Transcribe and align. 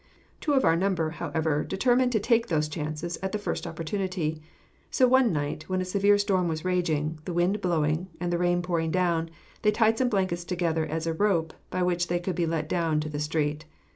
Two 0.39 0.53
of 0.53 0.65
our 0.65 0.75
number, 0.75 1.11
however, 1.11 1.63
determined 1.63 2.11
to 2.13 2.19
take 2.19 2.47
those 2.47 2.67
chances 2.67 3.17
at 3.21 3.33
the 3.33 3.37
first 3.37 3.67
opportunity. 3.67 4.41
So 4.89 5.07
one 5.07 5.31
night, 5.31 5.69
when 5.69 5.79
a 5.79 5.85
severe 5.85 6.17
storm 6.17 6.47
was 6.47 6.65
raging, 6.65 7.19
the 7.25 7.33
wind 7.33 7.61
blowing, 7.61 8.07
and 8.19 8.33
the 8.33 8.39
rain 8.39 8.63
pouring 8.63 8.89
down, 8.89 9.29
they 9.61 9.69
tied 9.69 9.99
some 9.99 10.09
blankets 10.09 10.43
together 10.43 10.87
as 10.87 11.05
a 11.05 11.13
rope 11.13 11.53
by 11.69 11.83
which 11.83 12.07
they 12.07 12.19
could 12.19 12.35
be 12.35 12.47
let 12.47 12.67
down 12.67 12.99
to 13.01 13.09
the 13.09 13.19
street. 13.19 13.65